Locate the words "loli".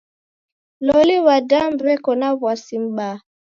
0.85-1.15